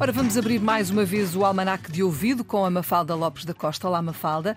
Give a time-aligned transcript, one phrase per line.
[0.00, 3.54] Ora, vamos abrir mais uma vez o Almanac de Ouvido com a Mafalda Lopes da
[3.54, 3.86] Costa.
[3.86, 4.56] Olá, Mafalda.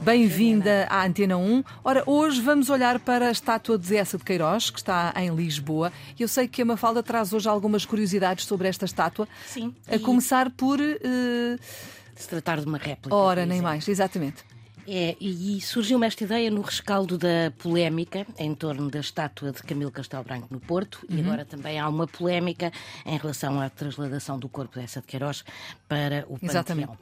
[0.00, 1.64] Bem-vinda à Antena 1.
[1.82, 5.92] Ora, hoje vamos olhar para a estátua de Essa de Queiroz, que está em Lisboa.
[6.18, 9.26] Eu sei que a Mafalda traz hoje algumas curiosidades sobre esta estátua.
[9.46, 9.74] Sim.
[9.88, 10.78] A começar por.
[10.78, 11.58] Uh...
[12.14, 13.14] Se tratar de uma réplica.
[13.14, 14.44] Ora, nem mais, exatamente.
[14.88, 19.90] É, e surgiu-me esta ideia no rescaldo da polémica em torno da estátua de Camilo
[19.90, 21.16] Castelo Branco no Porto uhum.
[21.16, 22.72] e agora também há uma polémica
[23.04, 25.44] em relação à transladação do corpo dessa de Queiroz
[25.88, 26.50] para o Panteão.
[26.50, 26.92] Exatamente.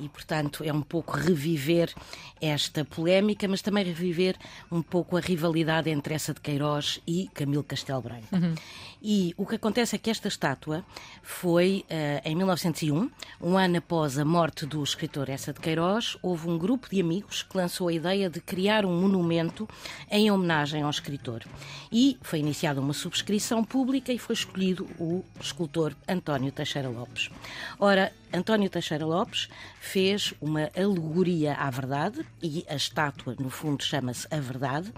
[0.00, 1.92] E, portanto, é um pouco reviver
[2.40, 4.36] esta polémica, mas também reviver
[4.70, 8.26] um pouco a rivalidade entre essa de Queiroz e Camilo Castelo Branco.
[8.32, 8.54] Uhum.
[9.00, 10.84] E o que acontece é que esta estátua
[11.22, 13.10] foi uh, em 1901,
[13.40, 17.27] um ano após a morte do escritor Essa de Queiroz, houve um grupo de amigos
[17.30, 19.68] que lançou a ideia de criar um monumento
[20.10, 21.44] em homenagem ao escritor.
[21.90, 27.30] E foi iniciada uma subscrição pública e foi escolhido o escultor António Teixeira Lopes.
[27.78, 29.48] Ora, António Teixeira Lopes
[29.80, 34.92] fez uma alegoria à verdade e a estátua, no fundo, chama-se A Verdade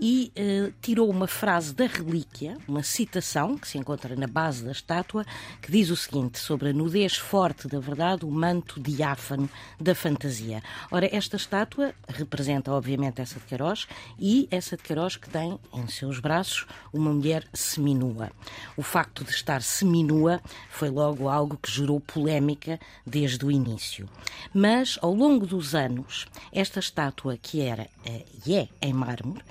[0.00, 4.72] e eh, tirou uma frase da relíquia, uma citação que se encontra na base da
[4.72, 5.26] estátua,
[5.60, 10.62] que diz o seguinte: sobre a nudez forte da verdade, o manto diáfano da fantasia.
[10.90, 13.86] Ora, esta estátua representa, obviamente, essa de Queiroz
[14.18, 18.30] e essa de Queiroz que tem em seus braços uma mulher seminua.
[18.76, 22.69] O facto de estar seminua foi logo algo que gerou polémica
[23.06, 24.08] desde o início.
[24.52, 29.42] Mas, ao longo dos anos, esta estátua, que era eh, e é em mármore,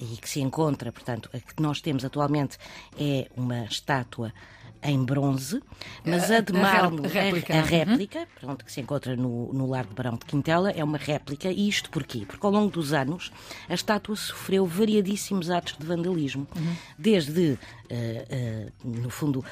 [0.00, 2.56] e que se encontra, portanto, a que nós temos atualmente
[2.98, 4.32] é uma estátua
[4.82, 5.60] em bronze,
[6.04, 8.26] mas a de mármore, a réplica, a, a réplica uhum.
[8.40, 11.50] pronto, que se encontra no, no Largo de Barão de Quintela, é uma réplica.
[11.50, 12.24] E isto porquê?
[12.26, 13.32] Porque ao longo dos anos
[13.68, 16.76] a estátua sofreu variadíssimos atos de vandalismo, uhum.
[16.98, 17.58] desde, uh,
[17.94, 19.44] uh, no fundo,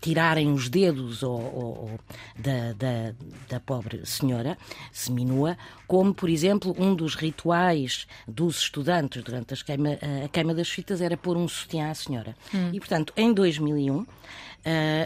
[0.00, 2.00] tirarem os dedos ou, ou,
[2.38, 3.14] da, da,
[3.48, 4.56] da, pobre senhora
[4.92, 5.56] seminua,
[5.86, 11.16] como, por exemplo, um dos rituais dos estudantes durante queima, a queima das fitas era
[11.16, 12.36] pôr um sutiã à senhora.
[12.54, 12.70] Hum.
[12.72, 14.06] E, portanto, em 2001,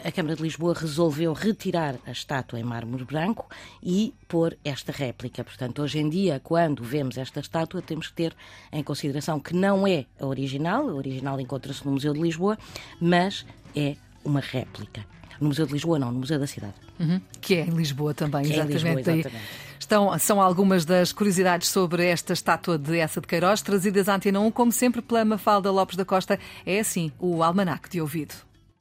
[0.05, 3.47] a Câmara de Lisboa resolveu retirar a estátua em mármore branco
[3.83, 5.45] e pôr esta réplica.
[5.45, 8.37] Portanto, hoje em dia, quando vemos esta estátua, temos que ter
[8.73, 12.59] em consideração que não é a original, a original encontra-se no Museu de Lisboa,
[13.01, 15.05] mas é uma réplica.
[15.41, 16.75] No Museu de Lisboa, não, no Museu da Cidade.
[17.01, 17.21] Uhum.
[17.41, 18.87] Que é em Lisboa também, que exatamente.
[18.87, 19.45] É em Lisboa, exatamente.
[19.79, 24.39] Estão, são algumas das curiosidades sobre esta estátua de Essa de Queiroz, trazidas à Antena
[24.39, 26.39] 1, como sempre pela Mafalda Lopes da Costa.
[26.65, 28.35] É assim, o Almanac de Ouvido.